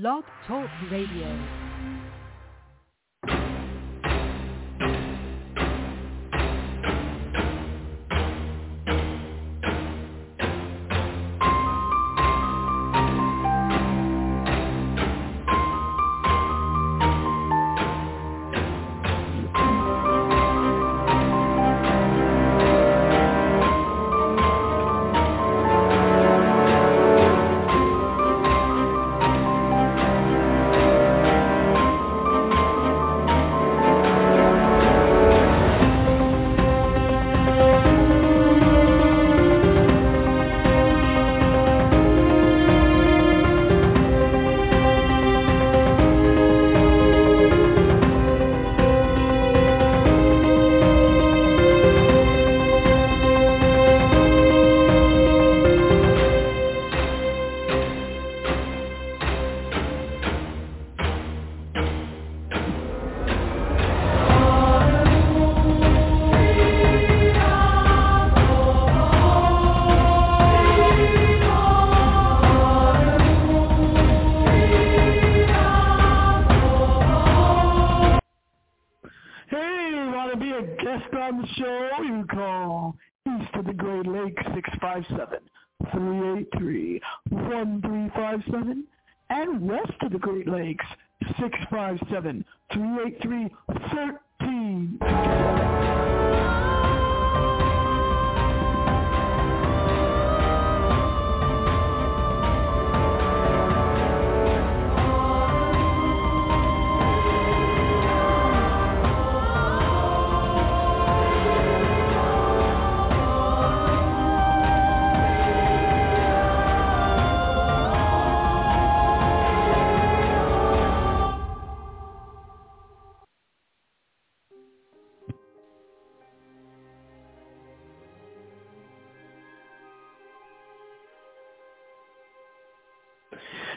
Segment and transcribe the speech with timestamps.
[0.00, 1.63] Blog Talk Radio.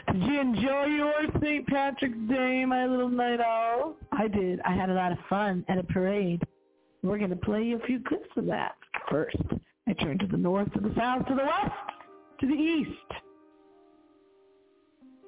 [0.06, 1.66] Did you enjoy your St.
[1.66, 3.96] Patrick's Day, my little night owl?
[4.12, 4.60] I did.
[4.64, 6.42] I had a lot of fun at a parade.
[7.02, 8.76] We're going to play you a few clips of that.
[9.10, 9.36] First,
[9.86, 11.74] I turn to the north, to the south, to the west,
[12.40, 12.90] to the east.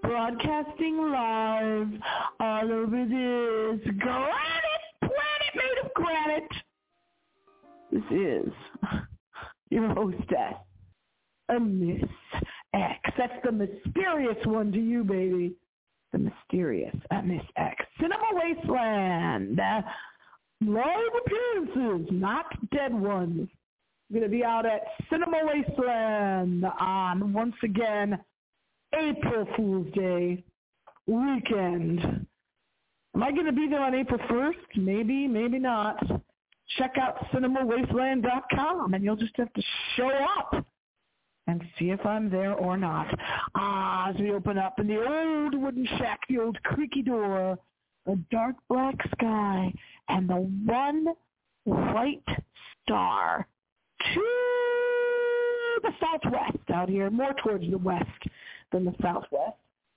[0.02, 1.88] Broadcasting live
[2.40, 6.52] all over this granite planet made of granite.
[7.92, 8.52] This is
[9.70, 10.54] your hostess,
[11.48, 12.08] a Miss
[12.74, 12.98] X.
[13.16, 15.54] That's the mysterious one to you, baby.
[16.12, 17.84] The mysterious uh, Miss X.
[18.00, 19.60] Cinema Wasteland.
[19.60, 19.82] Uh,
[20.62, 23.48] live appearances, not dead ones.
[24.10, 28.18] I'm going to be out at Cinema Wasteland on, once again,
[28.92, 30.42] April Fool's Day
[31.06, 32.26] weekend.
[33.14, 34.76] Am I going to be there on April 1st?
[34.76, 36.02] Maybe, maybe not.
[36.78, 39.62] Check out cinemawasteland.com and you'll just have to
[39.96, 40.64] show up
[41.50, 43.06] and see if I'm there or not.
[43.54, 47.58] Ah, as we open up in the old wooden shack, the old creaky door,
[48.06, 49.72] the dark black sky,
[50.08, 51.06] and the one
[51.64, 52.22] white
[52.82, 53.46] star
[54.14, 54.26] to
[55.82, 58.06] the southwest out here, more towards the west
[58.72, 59.56] than the southwest.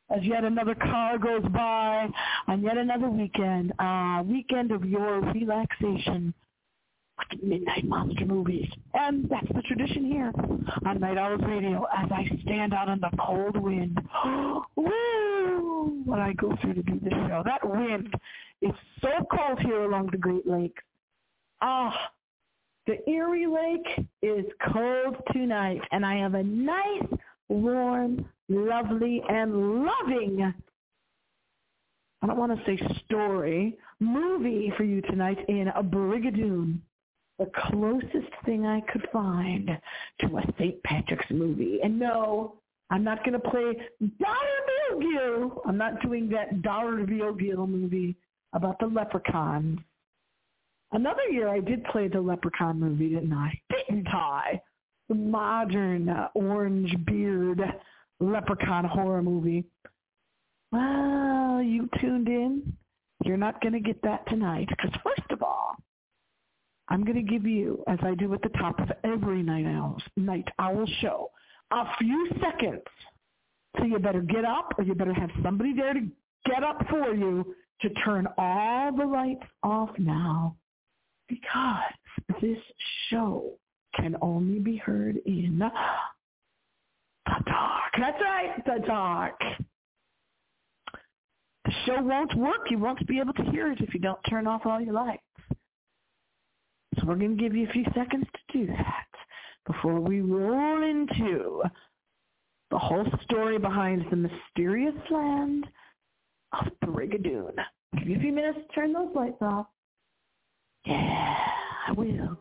[0.10, 2.08] As yet another car goes by
[2.48, 6.34] on yet another weekend, uh, weekend of your relaxation
[7.42, 8.70] Midnight Monster movies.
[8.94, 10.32] And that's the tradition here
[10.86, 13.98] on Night Owls Radio as I stand out in the cold wind.
[14.76, 16.02] Woo!
[16.06, 17.44] What I go through to do this show.
[17.46, 18.14] That wind
[18.62, 20.84] is so cold here along the Great Lakes.
[21.62, 22.12] Ah,
[22.88, 27.08] the Erie Lake is cold tonight, and I have a nice,
[27.48, 30.54] warm, lovely, and loving,
[32.22, 36.80] I don't want to say story, movie for you tonight in a Brigadoon
[37.44, 39.70] the closest thing I could find
[40.22, 40.82] to a St.
[40.84, 41.80] Patrick's movie.
[41.84, 42.56] And no,
[42.90, 43.74] I'm not going to play
[44.20, 48.16] Dollar Bill I'm not doing that Dollar Bill movie
[48.54, 49.80] about the leprechauns.
[50.92, 53.60] Another year I did play the leprechaun movie, didn't I?
[53.70, 54.62] Didn't I?
[55.10, 57.62] The modern uh, orange beard
[58.20, 59.66] leprechaun horror movie.
[60.72, 62.74] Well, you tuned in.
[63.26, 65.76] You're not going to get that tonight because first of all,
[66.94, 70.04] I'm going to give you, as I do at the top of every Night Owls,
[70.16, 71.32] Night Owl show,
[71.72, 72.84] a few seconds.
[73.80, 76.02] So you better get up or you better have somebody there to
[76.46, 80.56] get up for you to turn all the lights off now
[81.28, 81.82] because
[82.40, 82.60] this
[83.10, 83.54] show
[83.96, 85.72] can only be heard in the
[87.48, 87.94] dark.
[88.00, 89.40] That's right, the dark.
[91.66, 92.70] The show won't work.
[92.70, 95.24] You won't be able to hear it if you don't turn off all your lights.
[97.00, 99.08] So we're going to give you a few seconds to do that
[99.66, 101.64] before we roll into
[102.70, 105.66] the whole story behind the mysterious land
[106.52, 107.54] of Brigadoon.
[107.98, 109.68] Give you a few minutes to turn those lights off.
[110.86, 111.38] Yeah,
[111.88, 112.38] I will.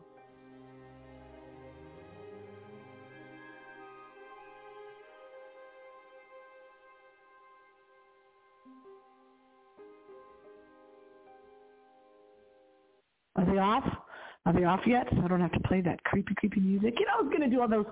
[13.35, 14.02] Are they off?
[14.45, 15.07] Are they off yet?
[15.11, 16.95] So I don't have to play that creepy, creepy music.
[16.99, 17.85] You know, I was going to do all those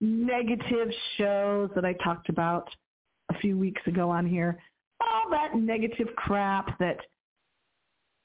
[0.00, 2.68] negative shows that I talked about
[3.30, 4.58] a few weeks ago on here.
[5.00, 6.98] All that negative crap that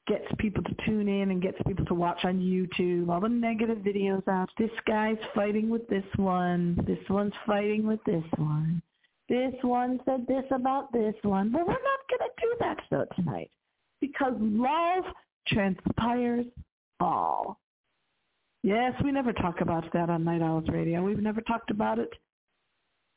[0.08, 3.10] gets people to tune in and gets people to watch on YouTube.
[3.10, 4.50] All the negative videos out.
[4.58, 6.78] This guy's fighting with this one.
[6.86, 8.82] This one's fighting with this one.
[9.30, 11.52] This one said this about this one.
[11.52, 13.50] But we're not going to do that though tonight
[14.02, 15.06] because love
[15.48, 16.46] transpires
[17.00, 17.61] all.
[18.64, 21.02] Yes, we never talk about that on Night Owls Radio.
[21.02, 22.14] We've never talked about it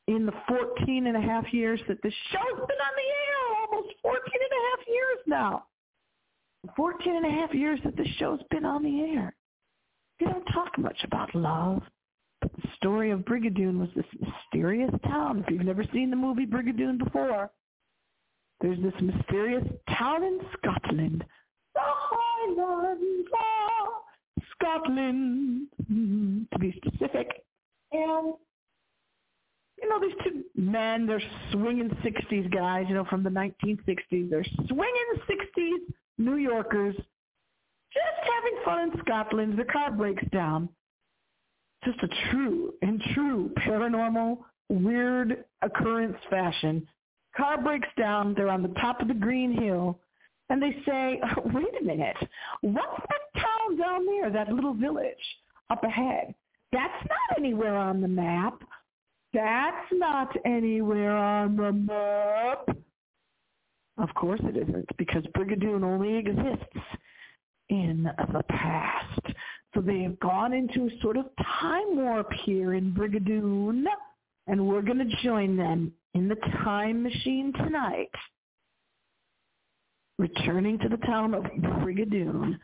[0.07, 3.93] in the 14 and a half years that the show's been on the air, almost
[4.01, 5.65] 14 and a half years now.
[6.75, 9.35] 14 and a half years that the show's been on the air.
[10.19, 11.83] We don't talk much about love.
[12.41, 15.43] But the story of Brigadoon was this mysterious town.
[15.45, 17.51] If you've never seen the movie Brigadoon before,
[18.61, 19.63] there's this mysterious
[19.97, 21.23] town in Scotland
[21.75, 23.29] the Highlands
[24.65, 27.43] Scotland, hmm, to be specific.
[27.91, 28.33] And,
[29.81, 31.21] you know, these two men, they're
[31.51, 34.29] swinging 60s guys, you know, from the 1960s.
[34.29, 39.57] They're swinging 60s New Yorkers, just having fun in Scotland.
[39.57, 40.69] Their car breaks down.
[41.83, 44.39] Just a true and true paranormal,
[44.69, 46.87] weird occurrence fashion.
[47.37, 48.33] Car breaks down.
[48.33, 49.99] They're on the top of the Green Hill
[50.49, 52.17] and they say, wait a minute,
[52.61, 53.24] what's that
[53.67, 55.15] town down there, that little village
[55.69, 56.33] up ahead?
[56.71, 58.61] That's not anywhere on the map.
[59.33, 62.77] That's not anywhere on the map.
[63.97, 66.79] Of course it isn't, because Brigadoon only exists
[67.69, 69.21] in the past.
[69.73, 71.25] So they have gone into a sort of
[71.61, 73.85] time warp here in Brigadoon,
[74.47, 78.11] and we're going to join them in the time machine tonight
[80.17, 82.57] returning to the town of Brigadoon,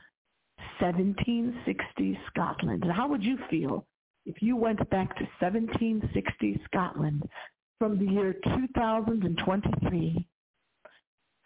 [0.80, 2.84] 1760 Scotland.
[2.84, 3.86] And how would you feel
[4.25, 7.24] if you went back to 1760 Scotland
[7.80, 10.28] from the year 2023,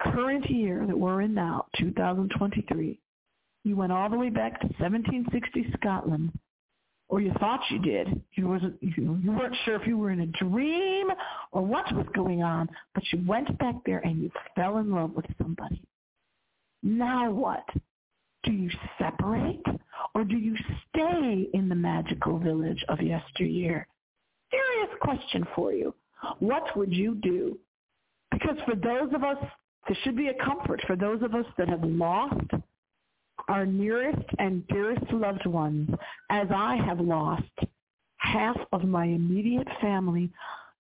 [0.01, 2.99] current year that we're in now, 2023,
[3.63, 6.31] you went all the way back to 1760 Scotland,
[7.07, 8.21] or you thought you did.
[8.33, 11.07] You wasn't you, you weren't sure if you were in a dream
[11.51, 15.11] or what was going on, but you went back there and you fell in love
[15.15, 15.81] with somebody.
[16.83, 17.65] Now what?
[18.45, 18.69] Do you
[18.99, 19.65] separate
[20.13, 20.55] or do you
[20.89, 23.87] stay in the magical village of yesteryear?
[24.51, 25.93] Serious question for you.
[26.39, 27.57] What would you do?
[28.31, 29.37] Because for those of us,
[29.87, 32.51] this should be a comfort for those of us that have lost
[33.47, 35.89] our nearest and dearest loved ones,
[36.29, 37.43] as I have lost
[38.17, 40.31] half of my immediate family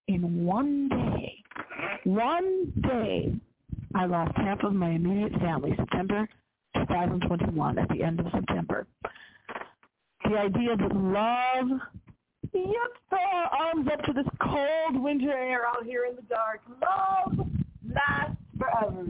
[0.07, 1.43] in one day.
[2.03, 3.33] One day
[3.93, 6.27] I lost half of my immediate family September
[6.87, 8.87] 2021 at the end of September.
[10.23, 11.79] The idea that love,
[12.51, 16.61] throw uh, our arms up to this cold winter air out here in the dark.
[16.81, 17.47] Love
[17.93, 19.05] lasts forever.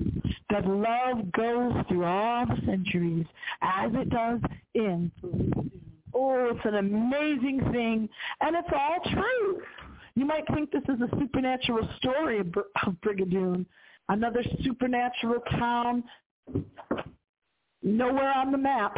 [0.50, 3.26] That love goes through all the centuries
[3.62, 4.40] as it does
[4.74, 5.12] in
[6.18, 8.08] Oh, it's an amazing thing,
[8.40, 9.62] and it's all true.
[10.16, 12.46] You might think this is a supernatural story of
[13.04, 13.66] Brigadoon,
[14.08, 16.06] another supernatural town,
[17.86, 18.98] nowhere on the map,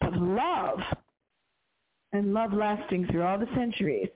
[0.00, 0.78] but love
[2.12, 4.08] and love lasting through all the centuries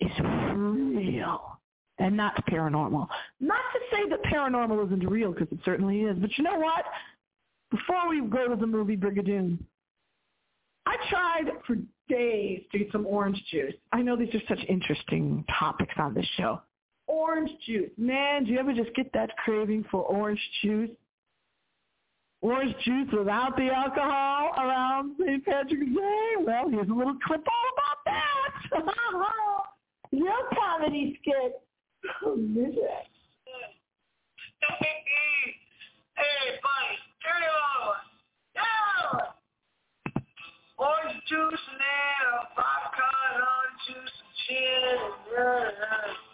[0.00, 0.10] is
[0.54, 1.58] real
[1.98, 3.06] and not paranormal.
[3.40, 6.16] Not to say that paranormal isn't real, because it certainly is.
[6.18, 6.84] But you know what?
[7.70, 9.58] Before we go to the movie Brigadoon,
[10.86, 11.76] I tried for
[12.08, 13.74] days to get some orange juice.
[13.92, 16.60] I know these are such interesting topics on this show
[17.06, 17.90] orange juice.
[17.98, 20.90] Man, do you ever just get that craving for orange juice?
[22.44, 25.42] Orange juice without the alcohol around St.
[25.46, 26.34] Patrick's Day?
[26.40, 28.52] Well, here's a little clip all about that.
[30.10, 31.62] Your comedy skit.
[32.22, 32.36] Oh,
[36.16, 37.48] Hey, buddy, turn it.
[38.54, 39.24] Yeah.
[40.76, 45.00] Orange juice and there, popcorn, orange juice and cheese.
[45.32, 46.24] Yeah, yeah.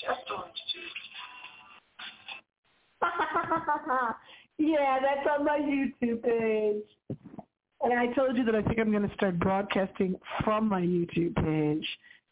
[0.00, 1.00] Just orange juice.
[4.58, 6.84] yeah, that's on my YouTube page.
[7.82, 10.14] And I told you that I think I'm going to start broadcasting
[10.44, 11.86] from my YouTube page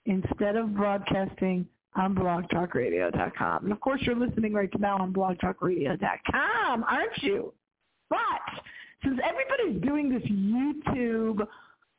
[0.06, 3.64] instead of broadcasting on blogtalkradio.com.
[3.64, 7.52] And of course, you're listening right now on blogtalkradio.com, aren't you?
[8.10, 8.18] But
[9.02, 11.46] since everybody's doing this YouTube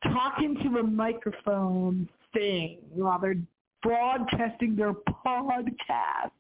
[0.04, 3.36] talking to a microphone thing while they're
[3.82, 4.94] broadcasting their
[5.26, 6.32] podcast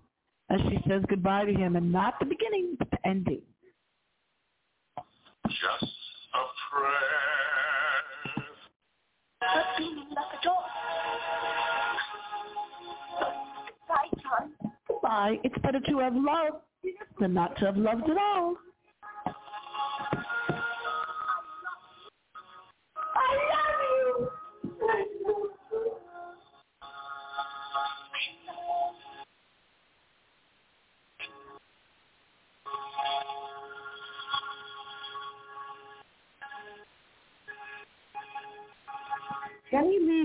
[0.50, 3.42] as she says goodbye to him, and not the beginning, but the ending.
[5.48, 5.92] Just
[6.34, 7.35] a prayer
[9.84, 10.64] like a dog.
[13.68, 14.52] Goodbye, John.
[14.88, 15.36] Goodbye.
[15.44, 16.62] It's better to have loved
[17.20, 18.56] than not to have loved at all.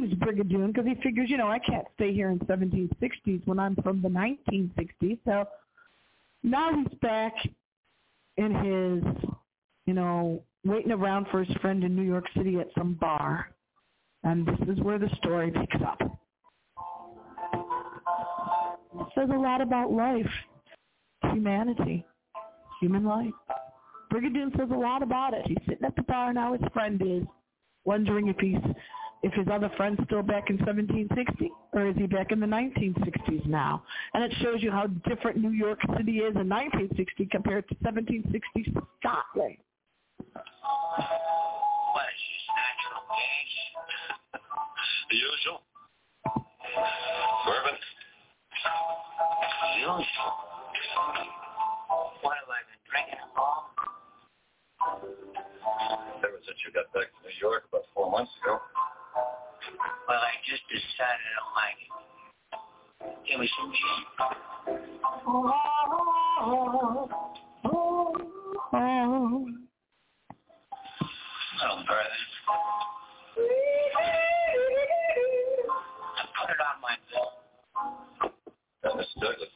[0.01, 3.75] Leaves Brigadoon because he figures, you know, I can't stay here in 1760s when I'm
[3.77, 5.19] from the 1960s.
[5.25, 5.45] So
[6.43, 7.33] now he's back
[8.37, 9.31] in his,
[9.85, 13.49] you know, waiting around for his friend in New York City at some bar.
[14.23, 15.99] And this is where the story picks up.
[18.99, 20.29] It says a lot about life,
[21.23, 22.05] humanity,
[22.79, 23.33] human life.
[24.13, 25.47] Brigadoon says a lot about it.
[25.47, 27.23] He's sitting at the bar now his friend is,
[27.85, 28.57] wondering if he's
[29.23, 33.45] if his other friend's still back in 1760 or is he back in the 1960s
[33.45, 33.83] now?
[34.13, 38.73] And it shows you how different New York City is in 1960 compared to 1760
[38.99, 39.57] Scotland.
[40.33, 43.71] What is this, natural gas?
[45.11, 45.61] the usual.
[47.45, 47.77] Bourbon.
[49.77, 50.05] Usual.
[52.21, 53.69] What have I been drinking all?
[56.23, 58.61] Ever since you got back to New York about four months ago.
[60.07, 61.91] Well, I just decided I don't like it.
[63.29, 64.07] Give me some cheese.
[71.61, 72.17] Little brother.
[76.17, 77.29] I put it on my bill.
[78.83, 79.50] That was Douglas.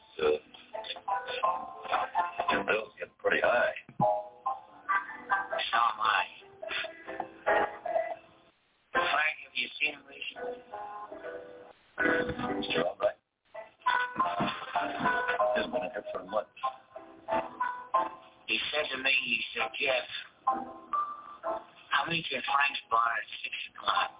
[19.74, 20.06] Jeff,
[20.46, 24.10] I'll meet you at Frank's bar at 6 o'clock.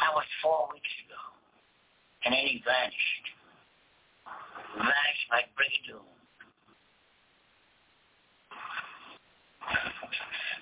[0.00, 1.20] That was four weeks ago.
[2.24, 3.26] And then he vanished.
[4.78, 6.06] Vanished like Brigadoon.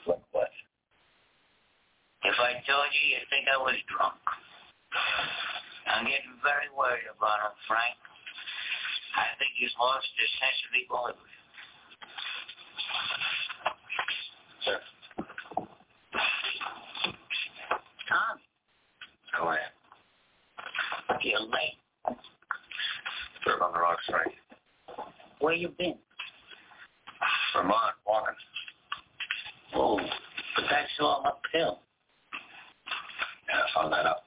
[0.07, 0.51] Like what?
[2.25, 4.21] If I told you, you'd think I was drunk.
[5.87, 7.97] I'm getting very worried about him, Frank.
[9.17, 11.41] I think he's lost his sense of equilibrium.
[14.65, 14.79] Sir,
[18.09, 18.39] Tom,
[19.33, 19.71] how are you?
[21.23, 21.77] you're late.
[23.45, 24.35] Third on the rocks, Frank.
[25.50, 25.97] Where you been?
[27.52, 28.35] Vermont, walking.
[29.75, 31.80] Oh, but that's all uphill.
[33.49, 34.23] Yeah, I found that out.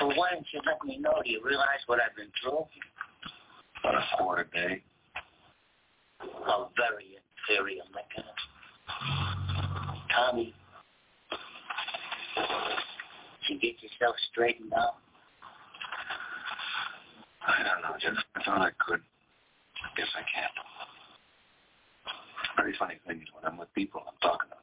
[0.00, 1.20] But why didn't you let me know?
[1.22, 2.64] Do you realize what I've been through?
[3.80, 4.82] About a quart a day.
[6.22, 8.26] A very inferior liquor.
[10.16, 10.54] Tommy,
[12.36, 14.94] did you get yourself straightened out?
[17.46, 18.33] I don't know, Jeff.
[18.44, 19.00] I thought I could.
[19.00, 20.52] I guess I can't.
[22.56, 24.56] Very funny thing is when I'm with people, I'm talking to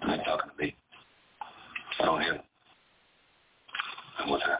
[0.00, 0.08] them.
[0.08, 0.76] They're talking to me.
[2.00, 2.42] I don't hear them.
[4.18, 4.58] I'm with her.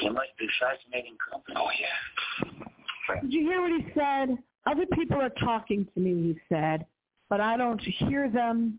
[0.00, 1.56] You must be fascinating company.
[1.58, 3.20] Oh, yeah.
[3.20, 4.38] Did you hear what he said?
[4.66, 6.86] Other people are talking to me, he said,
[7.28, 8.78] but I don't hear them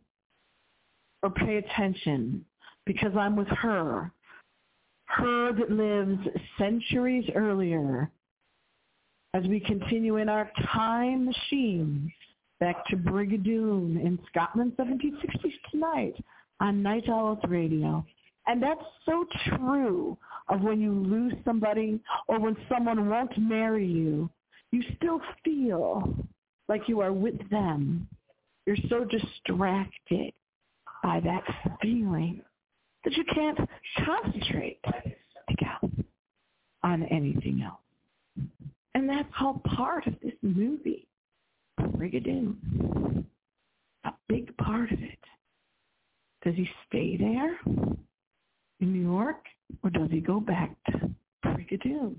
[1.22, 2.46] or pay attention
[2.86, 4.12] because I'm with her.
[5.18, 6.20] Her that lives
[6.58, 8.10] centuries earlier
[9.34, 12.12] as we continue in our time machine
[12.60, 16.16] back to Brigadoon in Scotland 1760s tonight
[16.60, 18.06] on Night Owls Radio.
[18.48, 20.18] And that's so true
[20.50, 24.30] of when you lose somebody or when someone won't marry you,
[24.72, 26.16] you still feel
[26.68, 28.08] like you are with them.
[28.66, 30.34] You're so distracted
[31.04, 31.44] by that
[31.82, 32.42] feeling
[33.04, 33.60] that you can't
[34.06, 34.80] concentrate
[36.84, 37.80] on anything else.
[38.96, 41.08] And that's all part of this movie,
[41.80, 43.26] Brigadoon.
[44.06, 45.20] A big part of it.
[46.44, 49.46] Does he stay there in New York
[49.82, 51.10] or does he go back to
[51.46, 52.16] Brigadoon?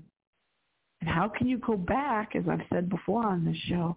[1.01, 3.95] And how can you go back, as I've said before on this show,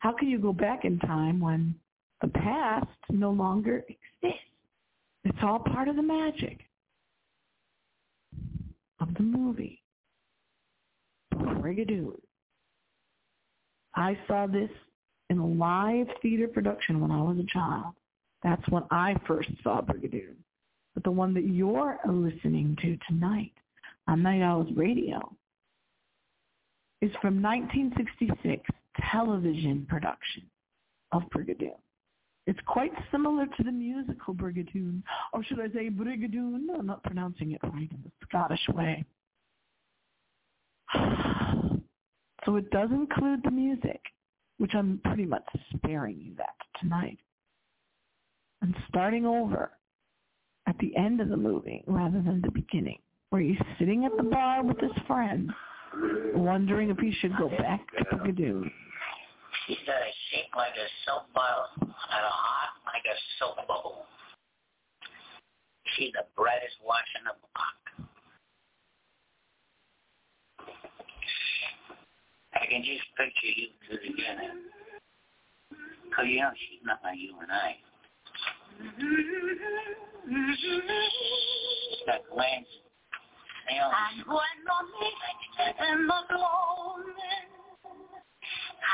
[0.00, 1.74] how can you go back in time when
[2.20, 4.44] the past no longer exists?
[5.24, 6.60] It's all part of the magic
[9.00, 9.82] of the movie.
[11.34, 12.20] Brigadoon.
[13.94, 14.70] I saw this
[15.30, 17.94] in a live theater production when I was a child.
[18.42, 20.34] That's when I first saw Brigadoon.
[20.94, 23.52] But the one that you're listening to tonight
[24.06, 25.34] on Night Owls Radio
[27.00, 28.62] is from 1966
[29.10, 30.42] television production
[31.12, 31.78] of Brigadoon.
[32.46, 35.02] It's quite similar to the musical Brigadoon,
[35.32, 36.66] or should I say Brigadoon?
[36.78, 39.04] I'm not pronouncing it right in the Scottish way.
[42.44, 44.02] So it does include the music,
[44.58, 47.18] which I'm pretty much sparing you that tonight.
[48.60, 49.70] And starting over
[50.66, 52.98] at the end of the movie rather than the beginning,
[53.30, 55.50] where he's sitting at the bar with his friend,
[56.34, 58.70] wondering if he should go back to Brigadoon.
[59.66, 64.04] She's got a shape like a soap bottle and a heart like a soap bubble.
[65.96, 67.80] She's the brightest watch in the block.
[72.52, 74.52] I can just picture you two together.
[76.04, 77.80] Because you know she's not like you and I.
[81.88, 82.68] She's got glands.
[83.64, 83.92] Nails.
[83.96, 85.24] And when the mist
[85.80, 87.53] and the gloaming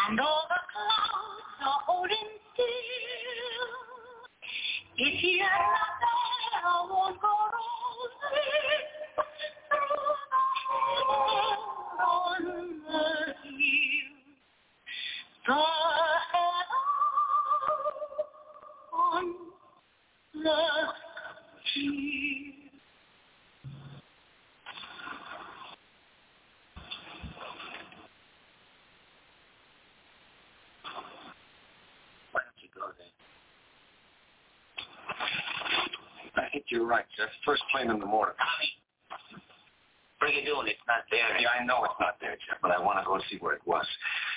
[0.08, 3.68] and all the clouds are holding still,
[4.98, 7.34] if you're not there, I won't go
[37.20, 37.28] I think you're right, Jeff.
[37.44, 38.34] First plane in the morning.
[38.40, 38.70] Tommy,
[40.20, 40.68] Brigadoon.
[40.68, 41.40] It's not there.
[41.40, 43.54] Yeah, I know it's not there, Jeff, but I want to go and see where
[43.54, 43.86] it was.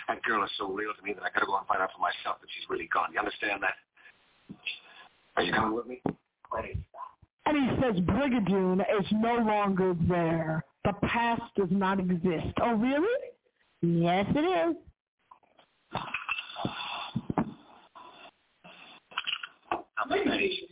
[0.08, 1.92] That girl is so real to me that I got to go and find out
[1.96, 3.12] for myself that she's really gone.
[3.14, 3.76] You understand that?
[5.36, 6.02] Are you coming with me?
[7.46, 10.64] And he says Brigadoon is no longer there.
[10.86, 12.54] The past does not exist.
[12.62, 13.32] Oh, really?
[13.82, 14.76] Yes, it is.
[19.98, 20.68] I'm ready.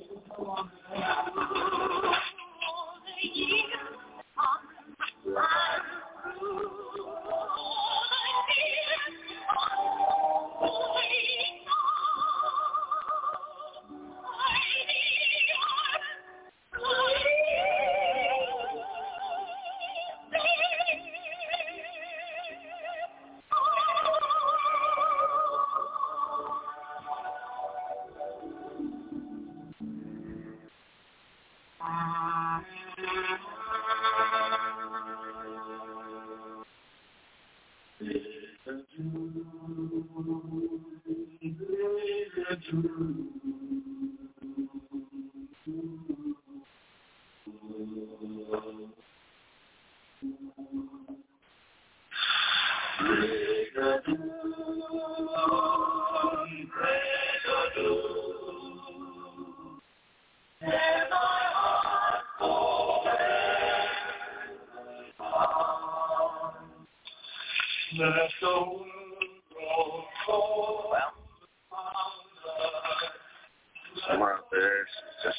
[74.08, 75.38] Somewhere out there, she's just.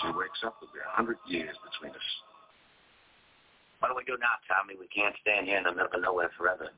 [0.00, 1.56] She wakes up, there'll be a hundred years
[4.08, 4.72] do now, Tommy?
[4.80, 6.72] We can't stand here in the middle of nowhere forever.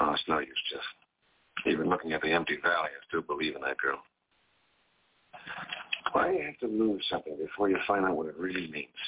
[0.00, 0.86] Oh, it's no use, Jeff.
[1.66, 3.98] Even looking at the empty valley, I still believe in that girl.
[6.12, 9.02] Why do you have to lose something before you find out what it really means?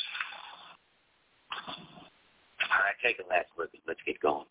[1.68, 3.70] All right, take a last look.
[3.86, 4.46] Let's get going.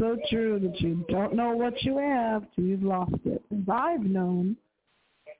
[0.00, 3.42] So true that you don't know what you have till you've lost it.
[3.52, 4.56] As I've known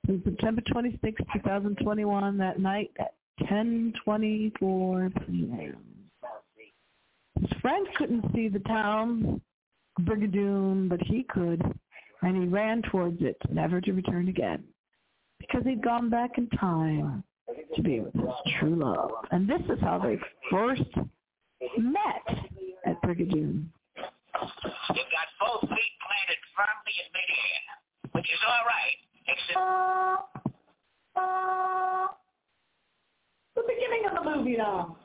[0.05, 5.77] since September 26, 2021, that night at 10:24 p.m.
[7.39, 9.41] His friend couldn't see the town,
[10.01, 11.61] Brigadoon, but he could,
[12.21, 14.63] and he ran towards it, never to return again,
[15.39, 17.23] because he'd gone back in time
[17.75, 19.11] to be with his true love.
[19.31, 20.19] And this is how they
[20.51, 20.83] first
[21.77, 22.47] met
[22.85, 23.65] at Brigadoon.
[34.23, 34.97] Movie now.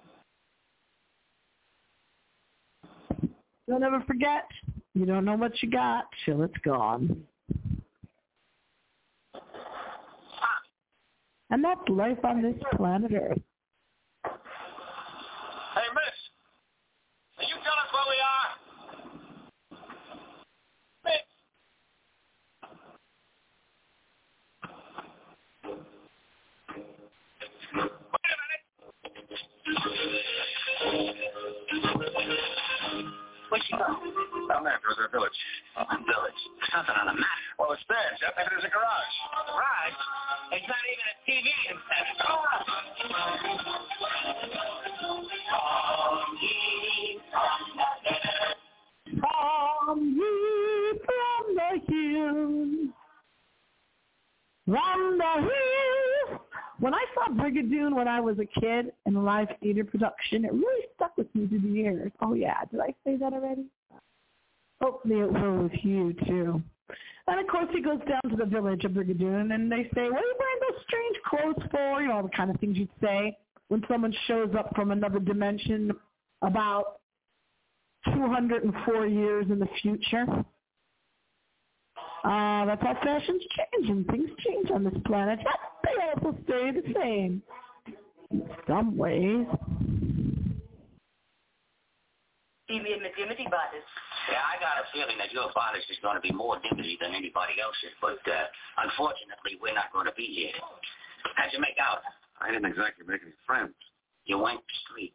[3.67, 4.45] You'll never forget.
[4.95, 7.25] You don't know what you got till it's gone.
[11.51, 13.39] And that's life on this planet Earth.
[54.67, 55.21] When
[56.93, 60.87] I saw Brigadoon when I was a kid in a live theater production, it really
[60.95, 62.13] stuck with me through the years.
[62.21, 63.67] Oh yeah, did I say that already?
[64.81, 66.63] Hopefully it will with you too.
[67.29, 70.19] And of course he goes down to the village of Brigadoon and they say, what
[70.19, 72.01] are you wearing those strange clothes for?
[72.03, 73.37] You know, all the kind of things you'd say
[73.69, 75.93] when someone shows up from another dimension
[76.43, 77.01] about
[78.15, 80.45] 204 years in the future.
[82.27, 85.39] Uh, that's how fashions change and things change on this planet.
[85.45, 87.41] But they also stay the same
[88.33, 89.47] in some ways.
[92.67, 93.87] Even the dimity bodice.
[94.27, 97.15] Yeah, I got a feeling that your bodice is going to be more dimity than
[97.15, 98.51] anybody else's, but uh,
[98.91, 100.59] unfortunately, we're not going to be here.
[101.39, 102.03] How'd you make out?
[102.43, 103.79] I didn't exactly make any friends.
[104.27, 105.15] You went to sleep.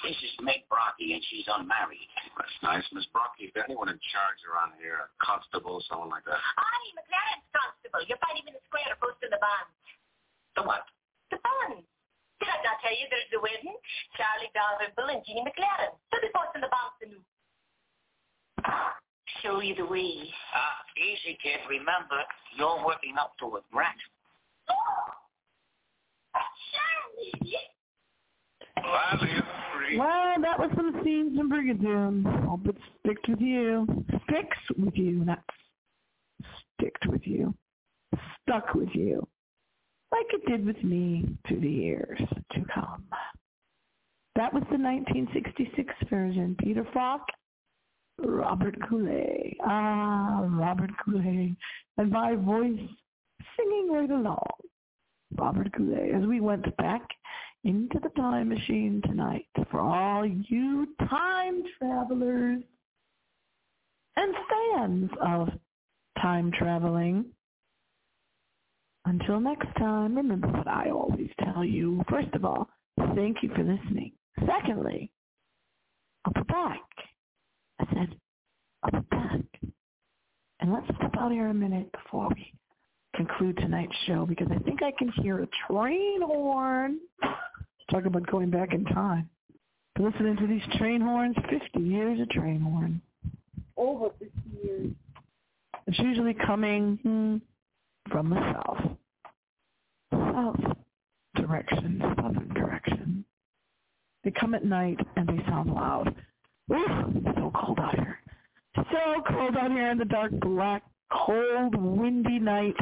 [0.00, 2.08] This is Meg Brockie, and she's unmarried.
[2.38, 2.86] That's nice.
[2.96, 4.96] Miss Brockie, is there anyone in charge around here?
[5.04, 6.40] A constable, someone like that?
[6.40, 8.00] Aye, McLaren's constable.
[8.08, 9.76] You're in the square posting the bonds.
[10.56, 10.88] The what?
[11.28, 11.84] The bonds.
[12.40, 13.76] Did I not tell you there's the wedding?
[14.16, 15.92] Charlie Dalrymple and Jeannie McLaren.
[16.08, 17.06] So they're posting the bonds to
[19.44, 20.32] Show you the way.
[20.52, 21.60] Uh, easy, kid.
[21.68, 22.24] Remember,
[22.56, 24.00] you're working up to a grant.
[24.68, 25.12] Oh!
[26.32, 27.69] Charlie!
[29.98, 32.46] Well, that was some scenes from Brigadoon.
[32.46, 33.86] Hope it sticks with you.
[34.28, 35.42] Sticks with you, not
[36.74, 37.54] sticked with you.
[38.42, 39.26] Stuck with you.
[40.12, 42.20] Like it did with me through the years
[42.52, 43.04] to come.
[44.36, 46.56] That was the 1966 version.
[46.58, 47.22] Peter Falk,
[48.18, 49.56] Robert Goulet.
[49.64, 51.56] Ah, Robert Goulet.
[51.98, 52.78] And my voice
[53.56, 54.46] singing right along.
[55.36, 56.14] Robert Goulet.
[56.14, 57.02] As we went back
[57.64, 62.62] into the time machine tonight for all you time travelers
[64.16, 65.48] and fans of
[66.20, 67.26] time traveling.
[69.04, 72.02] Until next time, remember what I always tell you.
[72.08, 72.68] First of all,
[73.14, 74.12] thank you for listening.
[74.46, 75.10] Secondly,
[76.24, 76.80] I'll be back.
[77.80, 78.16] I said,
[78.82, 79.40] I'll be back.
[80.60, 82.52] And let's step out here a minute before we
[83.14, 86.98] conclude tonight's show because I think I can hear a train horn.
[87.90, 89.28] Talk about going back in time.
[89.98, 93.02] Listening to these train horns, 50 years of train horn.
[93.76, 94.92] Over 50 years.
[95.86, 97.36] It's usually coming hmm,
[98.10, 98.96] from the south.
[100.12, 100.76] South
[101.34, 103.24] direction, southern direction.
[104.24, 106.14] They come at night and they sound loud.
[106.72, 108.20] Ooh, so cold out here.
[108.76, 112.76] So cold out here in the dark, black, cold, windy night.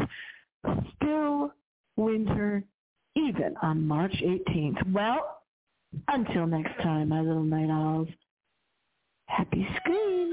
[0.97, 1.53] Still
[1.97, 2.65] winter,
[3.17, 4.93] even on March 18th.
[4.93, 5.43] Well,
[6.09, 8.09] until next time, my little night owls.
[9.27, 10.28] Happy screams.